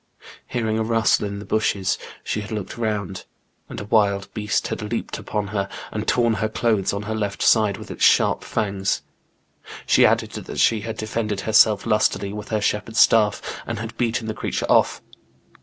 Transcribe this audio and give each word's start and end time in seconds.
Hearing 0.47 0.79
a 0.79 0.83
rustle 0.83 1.27
in 1.27 1.37
the 1.37 1.45
bushes 1.45 1.99
she 2.23 2.41
had 2.41 2.51
looked 2.51 2.75
round, 2.75 3.25
and 3.69 3.79
a 3.79 3.83
wild 3.85 4.33
beast 4.33 4.69
had 4.69 4.81
leaped 4.81 5.19
upon 5.19 5.49
her, 5.49 5.69
and 5.91 6.07
torn 6.07 6.33
her 6.33 6.49
clothes 6.49 6.91
on 6.91 7.03
her 7.03 7.13
left 7.13 7.43
side 7.43 7.77
with 7.77 7.91
its 7.91 8.03
sharp 8.03 8.43
fangs. 8.43 9.03
She 9.85 10.03
added 10.03 10.31
that 10.31 10.57
she 10.59 10.81
had 10.81 10.97
defended 10.97 11.41
herself 11.41 11.85
lustily 11.85 12.33
with 12.33 12.49
her 12.49 12.61
shepherd's 12.61 12.99
staff, 12.99 13.43
and 13.67 13.77
had 13.77 13.95
beaten 13.95 14.25
the 14.27 14.33
creature 14.33 14.65
off. 14.67 15.03